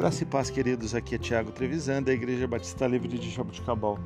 Graça 0.00 0.22
e 0.22 0.26
paz, 0.26 0.48
queridos. 0.48 0.94
Aqui 0.94 1.16
é 1.16 1.18
Tiago 1.18 1.52
Trevisan, 1.52 2.02
da 2.02 2.10
Igreja 2.10 2.48
Batista 2.48 2.86
Livre 2.86 3.18
de 3.18 3.28
Jaboticabal. 3.28 3.98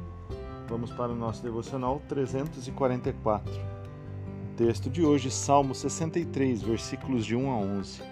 Vamos 0.68 0.90
para 0.90 1.12
o 1.12 1.14
nosso 1.14 1.40
devocional 1.40 2.02
344. 2.08 3.54
Texto 4.56 4.90
de 4.90 5.04
hoje, 5.04 5.30
Salmo 5.30 5.72
63, 5.72 6.62
versículos 6.62 7.24
de 7.24 7.36
1 7.36 7.48
a 7.48 7.56
11. 7.58 8.02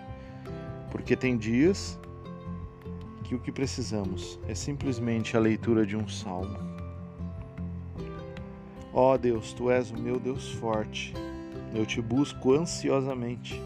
Porque 0.93 1.17
tem 1.17 1.37
dias 1.37 1.99
que 3.25 3.35
o 3.35 3.41
que 3.41 3.51
precisamos 3.51 4.39
é 4.47 4.55
simplesmente 4.55 5.37
a 5.37 5.41
leitura 5.41 5.85
de 5.85 5.97
um 5.97 6.07
salmo. 6.07 6.57
Ó 8.95 9.15
oh 9.15 9.19
Deus, 9.19 9.53
tu 9.55 9.73
és 9.73 9.91
o 9.91 9.99
meu 9.99 10.21
Deus 10.21 10.53
forte. 10.53 11.13
Eu 11.75 11.85
te 11.85 12.01
busco 12.01 12.53
ansiosamente. 12.53 13.61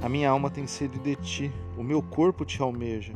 A 0.00 0.08
minha 0.08 0.30
alma 0.30 0.48
tem 0.48 0.66
sede 0.66 0.98
de 0.98 1.16
ti, 1.16 1.52
o 1.76 1.82
meu 1.82 2.02
corpo 2.02 2.46
te 2.46 2.62
almeja, 2.62 3.12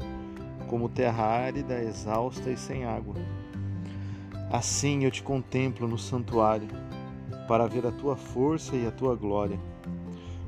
como 0.68 0.88
terra 0.88 1.24
árida, 1.24 1.82
exausta 1.82 2.50
e 2.50 2.56
sem 2.56 2.84
água. 2.84 3.14
Assim 4.50 5.04
eu 5.04 5.10
te 5.10 5.22
contemplo 5.22 5.88
no 5.88 5.98
santuário, 5.98 6.68
para 7.46 7.66
ver 7.66 7.86
a 7.86 7.92
tua 7.92 8.16
força 8.16 8.76
e 8.76 8.86
a 8.86 8.90
tua 8.90 9.14
glória, 9.14 9.58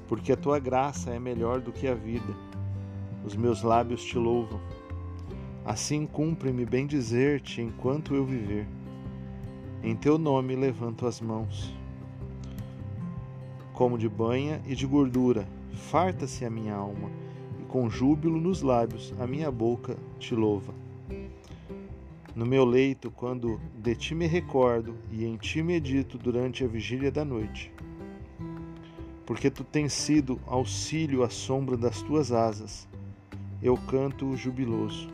porque 0.08 0.32
a 0.32 0.36
tua 0.36 0.58
graça 0.58 1.10
é 1.10 1.18
melhor 1.18 1.60
do 1.60 1.72
que 1.72 1.86
a 1.86 1.94
vida. 1.94 2.34
Os 3.24 3.36
meus 3.36 3.62
lábios 3.62 4.02
te 4.02 4.16
louvam. 4.16 4.60
Assim 5.64 6.06
cumpre-me 6.06 6.64
bem 6.64 6.86
dizer-te 6.86 7.60
enquanto 7.60 8.14
eu 8.14 8.24
viver. 8.24 8.66
Em 9.82 9.94
teu 9.94 10.18
nome 10.18 10.56
levanto 10.56 11.06
as 11.06 11.20
mãos. 11.20 11.72
Como 13.74 13.98
de 13.98 14.08
banha 14.08 14.60
e 14.66 14.74
de 14.74 14.86
gordura, 14.86 15.46
farta-se 15.90 16.44
a 16.44 16.50
minha 16.50 16.74
alma, 16.74 17.10
com 17.68 17.88
júbilo 17.90 18.40
nos 18.40 18.62
lábios 18.62 19.14
a 19.20 19.26
minha 19.26 19.50
boca 19.50 19.96
te 20.18 20.34
louva. 20.34 20.74
No 22.34 22.46
meu 22.46 22.64
leito, 22.64 23.10
quando 23.10 23.60
de 23.74 23.94
ti 23.94 24.14
me 24.14 24.26
recordo 24.26 24.94
e 25.10 25.24
em 25.24 25.36
ti 25.36 25.62
medito 25.62 26.16
durante 26.16 26.64
a 26.64 26.68
vigília 26.68 27.10
da 27.10 27.24
noite, 27.24 27.72
porque 29.26 29.50
tu 29.50 29.64
tens 29.64 29.92
sido 29.92 30.40
auxílio 30.46 31.22
à 31.22 31.28
sombra 31.28 31.76
das 31.76 32.00
tuas 32.00 32.32
asas, 32.32 32.88
eu 33.62 33.76
canto 33.76 34.36
jubiloso. 34.36 35.08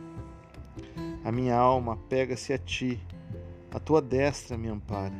A 1.23 1.31
minha 1.31 1.57
alma 1.57 1.97
pega-se 2.07 2.53
a 2.53 2.57
ti, 2.57 2.99
a 3.71 3.79
tua 3.79 4.01
destra 4.01 4.57
me 4.57 4.67
ampara. 4.67 5.15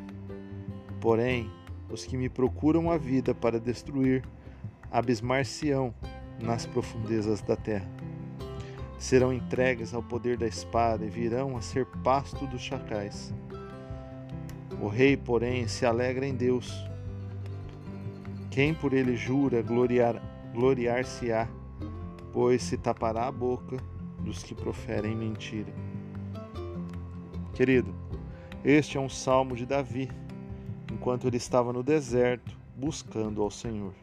Porém, 1.01 1.49
os 1.89 2.05
que 2.05 2.15
me 2.15 2.29
procuram 2.29 2.91
a 2.91 2.97
vida 2.97 3.33
para 3.33 3.59
destruir, 3.59 4.23
abismar-se-ão 4.91 5.93
nas 6.39 6.65
profundezas 6.65 7.41
da 7.41 7.55
terra. 7.55 7.89
Serão 8.97 9.33
entregues 9.33 9.93
ao 9.93 10.01
poder 10.01 10.37
da 10.37 10.47
espada 10.47 11.05
e 11.05 11.09
virão 11.09 11.57
a 11.57 11.61
ser 11.61 11.85
pasto 12.03 12.47
dos 12.47 12.61
chacais. 12.61 13.33
O 14.81 14.87
rei, 14.87 15.15
porém, 15.15 15.67
se 15.67 15.85
alegra 15.85 16.25
em 16.25 16.35
Deus. 16.35 16.73
Quem 18.49 18.73
por 18.73 18.93
ele 18.93 19.15
jura 19.15 19.61
gloriar, 19.61 20.21
gloriar-se-á, 20.53 21.47
pois 22.31 22.63
se 22.63 22.77
tapará 22.77 23.27
a 23.27 23.31
boca 23.31 23.77
dos 24.19 24.43
que 24.43 24.55
proferem 24.55 25.15
mentira. 25.15 25.73
Querido, 27.53 27.93
este 28.63 28.97
é 28.97 28.99
um 28.99 29.07
salmo 29.07 29.55
de 29.55 29.65
Davi, 29.65 30.09
enquanto 30.91 31.27
ele 31.27 31.37
estava 31.37 31.71
no 31.71 31.83
deserto 31.83 32.57
buscando 32.75 33.41
ao 33.41 33.49
Senhor. 33.49 33.93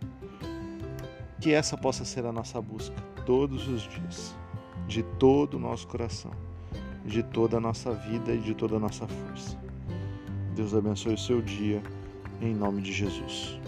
Que 1.43 1.53
essa 1.53 1.77
possa 1.77 2.05
ser 2.05 2.25
a 2.25 2.31
nossa 2.31 2.63
busca 2.63 2.95
todos 3.27 3.67
os 3.67 3.83
dias, 3.83 4.33
de 4.87 5.03
todo 5.03 5.55
o 5.55 5.59
nosso 5.59 5.89
coração, 5.89 6.31
de 7.05 7.21
toda 7.21 7.57
a 7.57 7.61
nossa 7.61 7.91
vida 7.91 8.33
e 8.33 8.39
de 8.39 8.55
toda 8.55 8.77
a 8.77 8.79
nossa 8.79 9.09
força. 9.09 9.59
Deus 10.55 10.73
abençoe 10.73 11.15
o 11.15 11.19
seu 11.19 11.43
dia, 11.43 11.83
em 12.41 12.55
nome 12.55 12.81
de 12.81 12.93
Jesus. 12.93 13.59